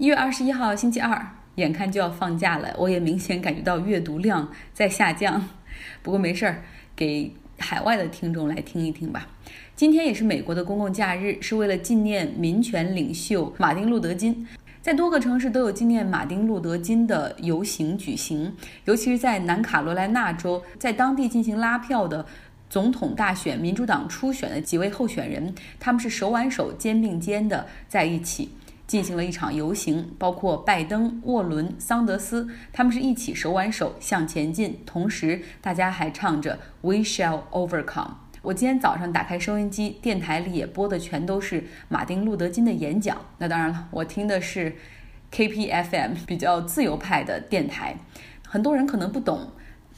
[0.00, 5.46] 一月二十一号，星期二，眼看就要放假了，我也明显感觉到阅读量在下降。
[6.02, 6.62] 不过没事儿，
[6.96, 9.28] 给海外的听众来听一听吧。
[9.76, 14.48] 今天也是美国的公共假日，是为了纪念民权领袖马丁·路德·金，
[14.80, 18.56] 在多个城市都有纪念马丁·路德·金的游行举行，
[18.86, 22.24] 尤其是在南卡罗来纳州，在当地进行拉票的
[22.70, 28.48] 总统大选，民主党初选的几位候选人，他们是手挽手、肩并肩的在一起。
[28.90, 38.14] 进行了一场游行，包括拜登、沃伦、桑德斯，他们是一起手挽手向前进，同时大家还唱着 "We shall overcome"。
[38.42, 43.16] 我今天早上打开收音机，电台里也播的全都是马丁·路德·金的演讲。
[43.38, 44.74] 那当然了，我听的是
[45.30, 47.94] KPFM 比较自由派的电台。
[48.44, 49.50] 很多人可能不懂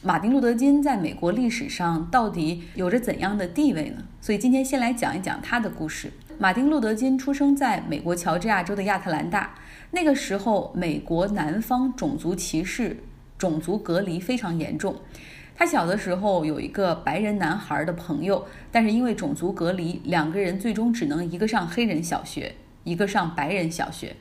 [0.02, 4.04] 马丁·路德·金在美国历史上到底有着怎样的地位呢？
[4.20, 6.12] 所以今天先来讲一讲他的故事。
[6.42, 9.54] 马丁·路德·金出生在美国乔治亚州的亚特兰大。
[9.92, 12.96] 那个时候，美国南方种族歧视、
[13.38, 14.96] 种族隔离非常严重。
[15.54, 24.16] 他小的时候有一个白人男孩的朋友，但是因为种族隔离，两个人最终只能一个上黑人小学，一个上白人小学。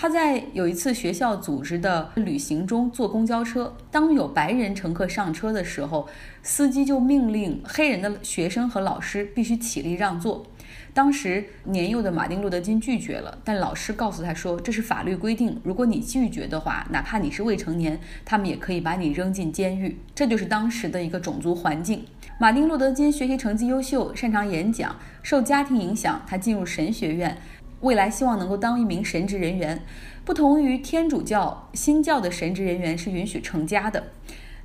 [0.00, 6.08] 他在有一次学校组织的旅行中坐公交车，当有白人乘客上车的时候，
[6.42, 10.46] 司机就命令黑人的学生和老师必须起立让座。
[10.94, 22.06] 当时年幼的马丁·路德·金拒绝了，但老师告诉他说：“这是法律规定，如果你拒绝的话，哪怕你是未成年，他们也可以把你扔进监狱。”这就是当时的一个种族环境。
[22.38, 27.36] 马丁·路德·金学习成绩优秀，擅长演讲，受家庭影响，他进入神学院，
[27.80, 29.82] 未来希望能够当一名神职人员。
[30.24, 34.04] 不同于天主教、新教的神职人员是允许成家的。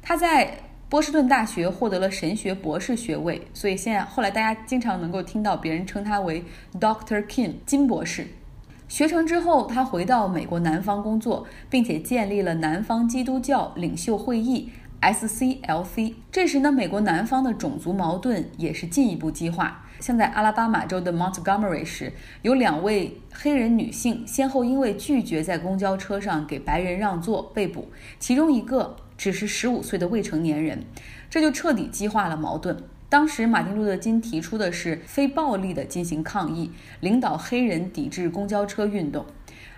[0.01, 0.59] 他在。
[0.87, 6.45] 波士顿大学获得了神学博士学位，所以现在后来大家经常能够听到别人称他为
[6.79, 8.27] Doctor King 金博士。
[8.87, 14.69] 学成之后，他回到美国南方工作，并且建立了南方基督教领袖会议
[15.01, 16.13] （SCLC）。
[16.31, 19.84] 这时呢，美国南方的种族矛盾也是进一步激化。
[20.05, 27.89] 像在阿拉巴马州的 Montgomery 时，有两位黑人女性先后因为拒绝在公交车上给白人让座被捕，
[28.19, 28.95] 其中一个。
[29.17, 30.83] 只是十五岁的未成年人，
[31.29, 32.77] 这就彻底激化了矛盾。
[33.07, 39.25] 当时，马丁·路德·金提出的是非暴力的进行抗议，领导黑人抵制公交车运动。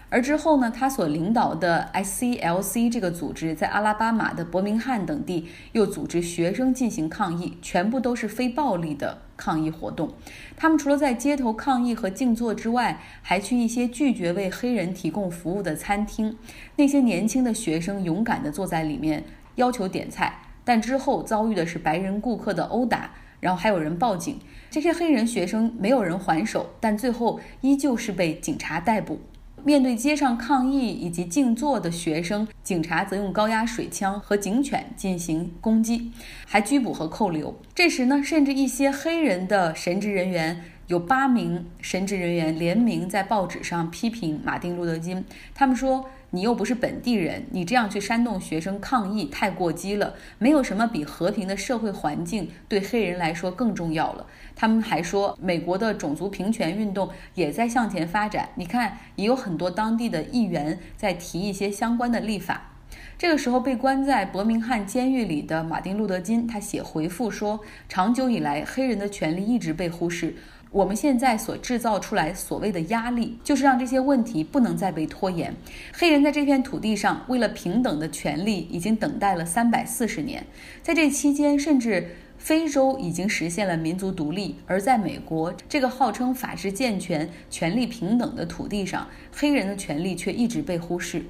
[0.10, 10.14] 而之后呢，他所领导的 SCLC 这个组织在阿拉巴马的伯明翰等地又组织学生进行抗议，全部都是非暴力的抗议活动。
[10.56, 16.38] 他们除了在街头抗议和静坐之外，还去一些拒绝为黑人提供服务的餐厅。
[16.78, 19.26] 那些年轻的学生勇敢地坐在里面，
[19.56, 24.40] 要求点菜，但之后遭遇的是白人顾客的殴打，然后还有人报警。
[24.70, 29.20] 这些黑人学生没有人还手，但最后依旧是被警察逮捕。
[29.68, 36.10] 面对街上抗议以及静坐的学生，警察则用高压水枪和警犬进行攻击，
[36.46, 37.54] 还拘捕和扣留。
[37.76, 46.10] 这时呢，甚至一些黑人的神职人员，有八名神职人员联名在报纸上批评马丁·路德·金，他们说。
[46.32, 50.14] 你又不是本地人，你这样去煽动学生抗议太过激了。
[50.38, 54.28] 没有什么比和平的社会环境对黑人来说更重要了。
[54.54, 58.50] 他们还说，美国的种族平权运动也在向前发展。
[58.56, 62.74] 你看，也有很多当地的议员在提一些相关的立法。
[63.18, 70.36] 这个时候，被关在伯明翰监狱里的马丁·路德·金，他写回复说，长久以来，黑人的权利一直被忽视。
[70.70, 75.56] 我们现在所制造出来所谓的压力，就是让这些问题不能再被拖延。
[75.94, 80.46] 黑人在这片土地上为了平等的权利，已经等待了三百四十年。
[80.82, 91.24] 在这期间，甚至非洲已经实现了民族独立，而在美国这个号称法治健全、权利平等的土地上，黑人的权利却一直被忽视。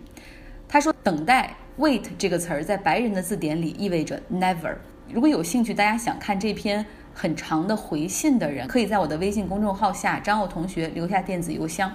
[0.67, 4.75] 他说：“等待 （wait） 这个词儿在白人的字典里意味着 never。”
[5.13, 6.85] 如果有兴趣，大家想看这篇。
[7.19, 11.91] 很长的回信的人，可以在我的微信公众号下张奥同学留下电子邮箱。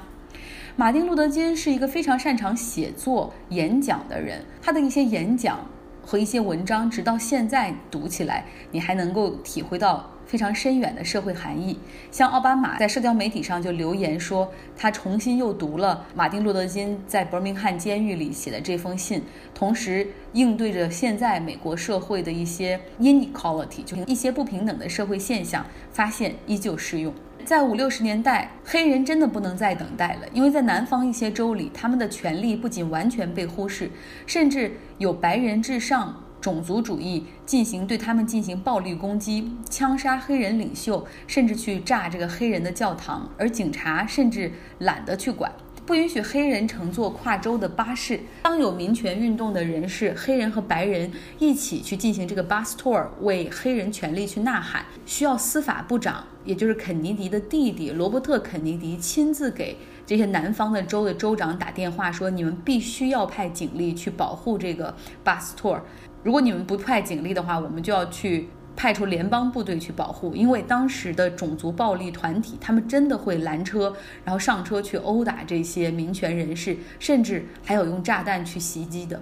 [0.74, 5.60] 马丁·路德·金是一个非常擅长写作、演讲的人，他的一些演讲。
[6.04, 11.78] 和一些文章，直到现在读起来，你还能够体会到非常深远的社会含义。
[12.10, 19.22] 像奥巴马在社交媒体上就留言说，他重新又读了马丁·路德·金在伯明翰监狱里写的这封信，
[19.54, 27.12] 同时应对着现在美国社会的一些 inequality，就一些不平等的社会现象，发现依旧适用。
[27.44, 33.90] 在五六十年代，黑人真的不能再等待了，因为在南方一些州里，他们的权利不仅完全被忽视，
[34.26, 45.50] 甚至有白人至上种族主义进行对他们进行暴力攻击，枪杀黑人领袖，甚至去炸这个黑人的教堂，而警察甚至懒得去管。
[45.84, 48.20] 不允许黑人乘坐跨州的巴士。
[48.42, 59.76] 当有民权运动的人士，黑人和白人一起去进行这个 bus tour，为黑人权利去呐喊，需要司法部长，也就是肯尼迪的弟弟罗伯特·肯尼迪亲自给
[60.06, 64.94] 这些南方的州的州长打电话说：“你们必须要派警力去保护这个
[65.24, 65.80] bus tour。
[66.22, 79.20] 如果你们不派警力的话，我们就要去。”派出联邦部队去保护，因为当时的种族暴力团体，他们真的会拦车，然后上车去殴打这些民权人士，甚至还有用炸弹去袭击的。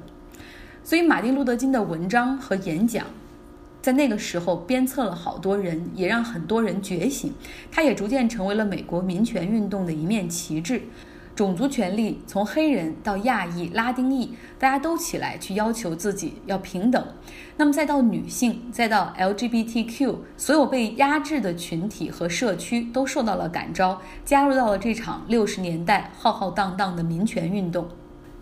[0.83, 3.05] 所以，马丁·路德·金的文章和演讲，
[3.83, 7.33] 在那个时候鞭策了好多人，也让很多人觉醒。
[7.71, 10.83] 他也逐渐成为了美国民权运动的一面旗帜。
[11.35, 17.03] 种族权利从黑人到亚裔、拉丁裔，大家都起来去要求自己要平等。
[17.57, 27.89] 那么再到女性，再到 LGBTQ，所有被压制的群体和社区都受到了感召，加入到了这场六十年代浩浩荡荡的民权运动。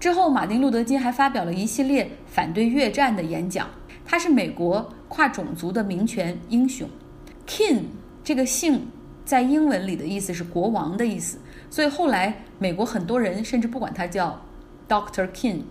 [0.01, 3.69] 之后，马丁·路德·金还发表了一系列反对越战的演讲。
[4.05, 6.89] 他是美国跨种族的民权英雄。
[7.47, 7.83] King
[8.25, 8.89] 这个姓
[9.25, 11.39] 在英文里的意思是国王的意思。
[11.71, 14.43] 所以后来，美国很多人甚至不管他叫
[14.89, 15.63] Doctor King，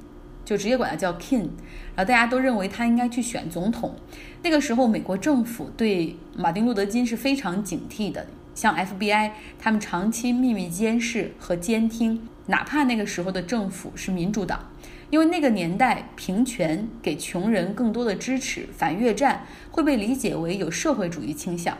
[0.46, 1.50] 就直接管他叫 King，
[1.96, 3.96] 然后大家都认为他应该去选总统。
[4.44, 14.70] 那个时候，美国政府对马丁·路德·金是非常警惕的，像 FBI，他们长期秘密监视和监听，哪怕那个时候的政府是民主党，
[15.10, 21.76] 因为那个年代平权给穷人更多的支持，反越战会被理解为有社会主义倾向。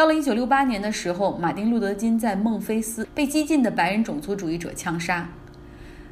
[0.00, 5.30] 到了一九六八年的时候，马丁·路德·金在孟菲斯被激进的白人种族主义者枪杀。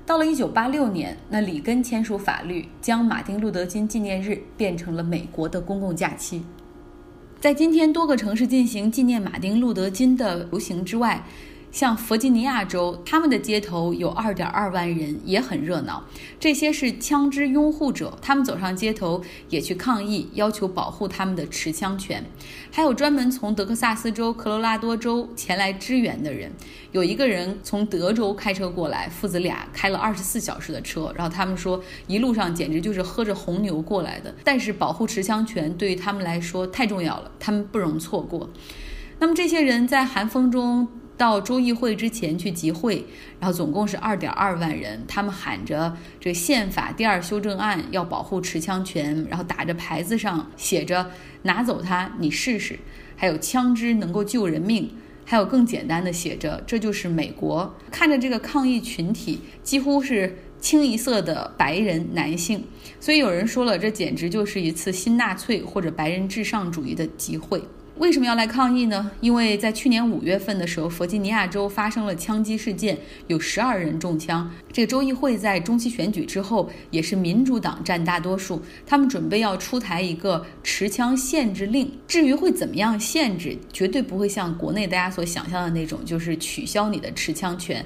[0.05, 6.45] 到了一九八六年，那里根签署法律，将马丁·路德·金纪念日变成了美国的公共假期。
[7.41, 11.25] 在今天多个城市进行纪念马丁·路德·金的游行之外，
[11.71, 16.03] 像弗吉尼亚州，他们的街头有二点二万人，也很热闹。
[16.41, 22.25] 这些是枪支拥护者，他们走上街头也去抗议，要求保护他们的持枪权。
[22.73, 26.51] 还有专门从德克萨斯州、科罗拉多州前来支援的人。
[26.93, 34.35] 有一个人从德州开车过来，父子俩开了二十四小时的车，然后他们说一路上简直就是喝着红牛过来的。
[34.43, 38.49] 但是保护持枪权对于他们来说太重要了，他们不容错过。
[39.19, 40.89] 那么这些人在寒风中。
[41.19, 43.05] 到州议会之前去集会，
[43.41, 51.11] 然后总共是二点二万人，他们喊着这宪法第二修正案要保护持枪权，然后打着牌子上写着
[51.43, 52.79] 拿走它你试试，
[53.17, 54.91] 还有枪支能够救人命，
[55.25, 57.75] 还有更简单的写着这就是美国。
[57.91, 62.63] 看着这个抗议群体几乎是清一色的白人男性，
[63.01, 67.61] 所以有人说了，这简直就是一次新纳粹或者白人至上主义的集会。
[67.99, 69.11] 为什么要来抗议呢？
[69.21, 72.97] 因为在去年五月份的时候，弗吉尼亚州发生了枪击事件，
[73.27, 74.49] 有十二人中枪。
[74.73, 81.91] 这个州议会在中期选举之后，也是民主党占大多数，他们准备要出台一个持枪限制令。
[82.07, 87.85] 至于会怎么样限制，绝对不会像国内大家所想象的那种，就是取消你的持枪权。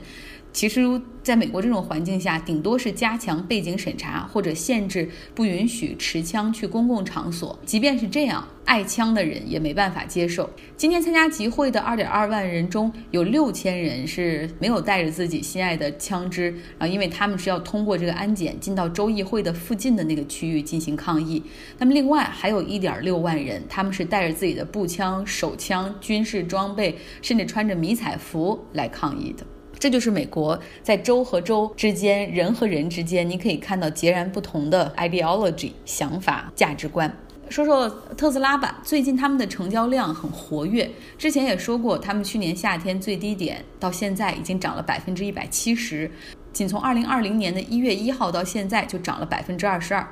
[0.52, 0.82] 其实，
[1.22, 7.58] 在美国这种环境下，顶多是加强背景审查，或者限制不允许持枪去公共场所。
[7.64, 10.50] 即便是这样，爱枪的人也没办法接受。
[10.76, 21.42] 今天参加集会的二点二万人中有六千人是没有带着自己心爱的枪支，然后因为他们是要通过这个安检进到州议会的附近的那个区域进行抗议。
[21.78, 29.46] 那么，另外还有一点六万人，他们是带着自己的步枪、手枪、军事装备，甚至穿着迷彩服来抗议的。
[29.82, 37.12] 这就是美国在州和州之间、人和人之间，你可以看到截然不同的 ideology 想法、价值观。
[37.48, 40.88] 说说特斯拉吧，最近他们的成交量很活跃。
[41.18, 46.08] 之前也说过，他们去年夏天最低点到现在已经涨了百分之一百七十，
[46.52, 50.08] 仅从二零二零年的一月一号到现在就涨了百分之二十二。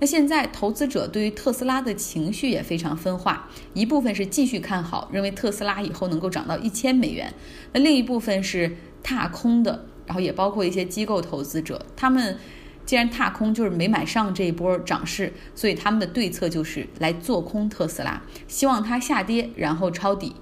[0.00, 7.26] 那现在投资者对于特斯拉的情绪也非常分化，一部分是继续看好，认为特斯拉以后能够涨到一千美元；
[7.72, 8.76] 那另一部分是。
[9.04, 12.36] 踏空的，然后也包括一些机构投资者，他们
[12.84, 20.34] 既然踏空，就是没买上这一波涨势，所以他们的对策就是来做空特斯拉，希望它下跌，然后抄底。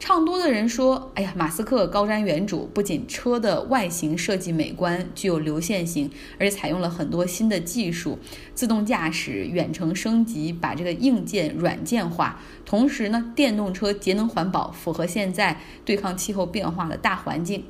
[0.00, 6.08] 唱多的人说：“哎呀，马斯克高瞻远瞩，不仅车的外形设计美观，具有流线型，
[6.38, 8.16] 而且采用了很多新的技术，
[8.54, 12.40] 自动驾驶、远程升级，把这个硬件软件化。
[12.64, 17.64] 同时呢，电动车节能环保，符合现在对抗气候变化的大环境。”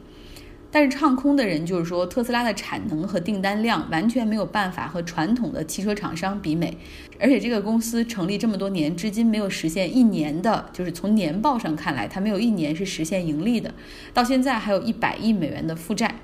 [0.71, 6.77] 但是唱空的人就是说，特斯拉的产能和订单量完全没有办法和传统的汽车厂商比美，
[7.19, 13.73] 而且这个公司成立这么多年，至今没有实现一年的，就是从年报上看来，它没有一年是实现盈利的，
[14.13, 16.15] 到现在还有一百亿美元的负债。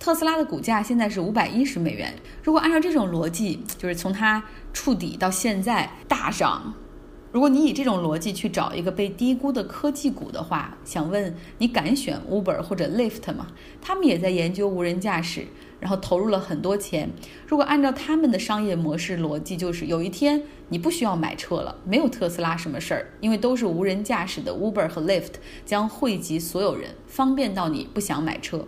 [0.00, 2.12] 特斯拉的股价现在是五百一十美元。
[2.42, 4.42] 如果按照这种逻辑，就是从它
[4.72, 6.74] 触底到现在大涨。
[7.32, 13.46] 如果你以这种逻辑去找一个被低估的科技股的话，想问你敢选 Uber 或者 Lyft 吗？
[13.80, 15.46] 他们也在研究无人驾驶，
[15.80, 17.08] 然后投入了很多钱。
[17.46, 25.32] 如果按照他们的商业模式逻辑，就是有一天你不需要买车了，没有特斯拉什么事儿，因为都是无人驾驶的 Uber 和 Lyft
[25.64, 28.66] 将惠及所有人，方便到你不想买车。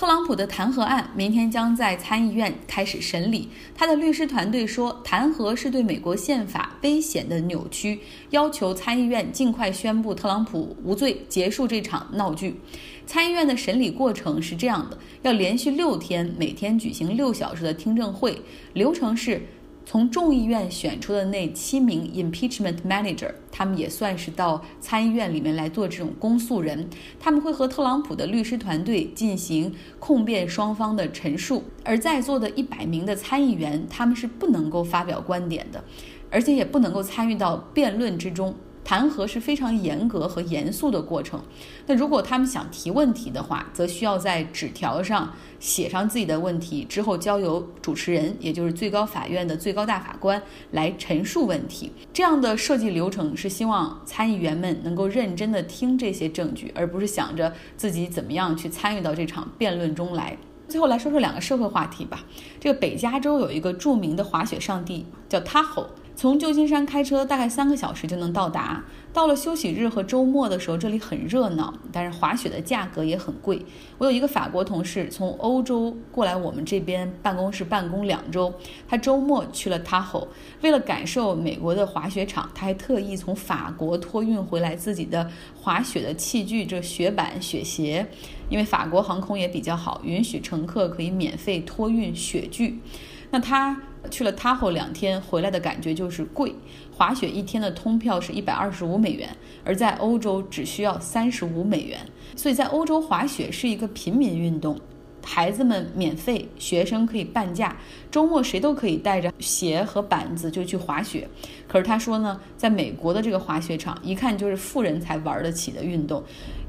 [0.00, 3.50] 特朗普的弹劾案明天将在参议院开始审理。
[3.74, 12.58] 他的律师团队说，弹劾是对美国宪法危险的扭曲，要求参议院尽快宣布特朗普无罪，结束这场闹剧。
[13.04, 18.40] 参议院的审理过程是这样的：要连续六天，每天举行六小时的听证会，
[18.72, 19.42] 流程是。
[19.90, 26.88] 从众议院选出的那七名 impeachment manager，他们也算是到参议院里面来做这种公诉人。
[27.18, 35.82] 他们会和特朗普的律师团队进行控辩双方的陈述，而在座的一百名的参议员，他们是不能够发表观点的，
[36.30, 38.54] 而且也不能够参与到辩论之中。
[38.90, 41.40] 弹劾是非常严格和严肃的过程。
[41.86, 50.42] 那如果他们想提问题的话，则需要在纸条上写上自己的问题，之后交由主持人，也就是最高法院的最高大法官
[50.72, 51.92] 来陈述问题。
[52.12, 60.36] 这样的设计流程是希望参议员们能够认真的听这些证据，而不是想着自己怎么样去参与到这场辩论中来。
[60.66, 62.24] 最后来说说两个社会话题吧。
[62.58, 65.86] 这个北加州有一个著名的滑雪上帝叫 Tahoe。
[66.14, 68.84] 从旧金山开车大概三个小时就能到达。
[69.12, 73.60] 到了休息日和周末的时候，这里很热闹，但是滑雪的价格也很贵。
[73.98, 78.54] 我有一个法国同事从欧洲过来我们这边办公室办公两周，
[78.86, 80.28] 他周末去了 Tahoe，
[80.60, 85.28] 为了感受美国的滑雪场，他还特意从法国托运回来自己的
[85.60, 88.06] 滑雪的器具，这雪板、雪鞋。
[88.48, 92.80] 因为法国航空也比较好，允许乘客可以免费托运雪具。
[93.30, 93.80] 那他。
[94.10, 96.54] 去了 Tahoe 两天，回来的感觉就是贵。
[96.90, 99.28] 滑雪一天的通票是一百二十五美元，
[99.62, 102.00] 而在欧洲只需要三十五美元。
[102.34, 104.80] 所以在欧洲滑雪是一个平民运动，
[105.22, 107.76] 孩子们免费，学生可以半价，
[108.10, 111.28] 周末谁都可以带着鞋和板子就去滑雪。
[111.68, 116.24] 可是他说呢，在美国的这个滑雪场，一看就是富人才玩得起的运动。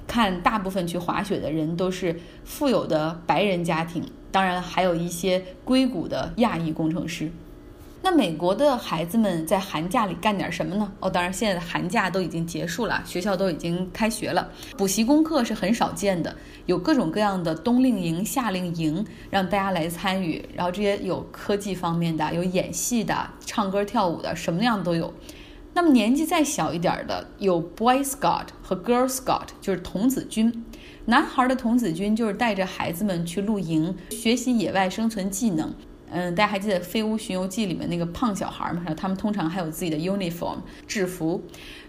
[0.07, 7.31] 看，大部分去滑雪的人都是富有的白人家庭，当然还有一些硅谷的亚裔工程师。
[8.03, 10.91] 那美国的孩子们在寒假里干点什么呢？
[10.99, 20.43] 哦，当然现在的寒假都已经结束了，学校都已经开学了，补习功课是很少见的，有各种各样的冬令营、夏令营让大家来参与。
[20.55, 23.15] 然后这些有科技方面的，有演戏的、
[23.45, 25.13] 唱歌跳舞的，什么样都有。
[25.73, 30.65] 那么年纪再小一点的，有 Boy Scout 和 Girl Scout，就是童子军。
[31.05, 35.73] 男孩的童子军就是带着孩子们去露营，学习野外生存技能。
[36.13, 38.83] 嗯，大家还记得《飞屋巡游记》里面那个胖小孩吗？
[38.95, 41.41] 他们通常还有自己的 uniform 制服。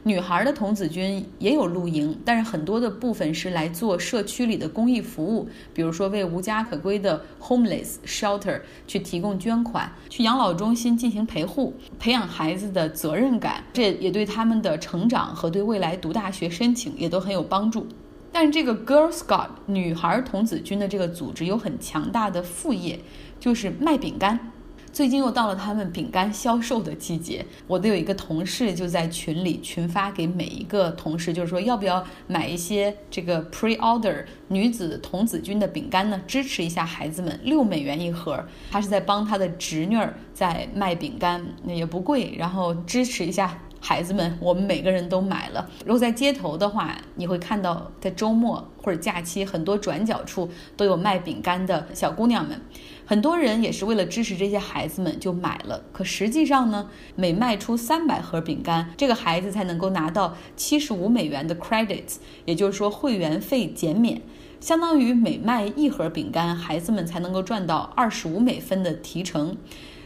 [0.04, 17.86] 女孩的童子军也有露营，但是很多的部分是来做社区里的公益服务，比如说为无家可归的 homeless shelter 去提供捐款，去养老中心进行陪护，培养孩子的责任感，这也对他们的成长和对未来读大学申请也都很有帮助。
[18.32, 22.98] 但是这个 Girl Scout 女孩童子军的这个组织有很强大的副业。
[23.38, 24.52] 就是卖饼干，
[24.92, 27.44] 最近又到了他们饼干销售的季节。
[27.66, 36.22] 我的有一个同事就在群里群发给每一个同事，就是说要不要买一些这个 pre order 女子童子军的饼干呢？
[36.24, 38.44] 支持一下孩子们，六美元一盒。
[38.70, 43.58] 他是在帮他的侄女儿在卖饼干，那也不贵，然后支持一下。
[43.84, 45.68] 孩子们，我们每个人都买了。
[45.84, 52.60] 如果在街头的话，你会看到在周末或者假期，很多转角处都有卖饼干的小姑娘们。
[53.04, 55.82] 很多人也是为了支持这些孩子们就买了。
[55.92, 64.22] 可实际上呢，每卖出三百盒饼干，这个孩子才能够拿到七十五美元的 credits，也就是说会员费减免，
[64.60, 69.56] 相当于每卖一盒饼干，孩子们才能够赚到二十五美分的提成。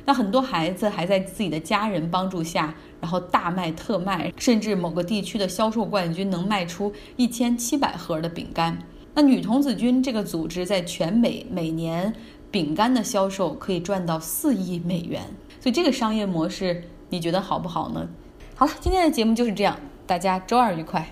[0.07, 8.79] 那很多孩子还在自己的家人帮助下，然后大卖特卖，甚至某个地区的销售冠军能卖出一千七百盒的饼干。
[9.13, 12.15] 那女童子军这个组织在全美每年
[12.51, 15.23] 饼干的销售可以赚到四亿美元，
[15.61, 18.09] 所以这个商业模式你觉得好不好呢？
[18.55, 21.11] 好了，今天的节目就是这样，大家周二愉快。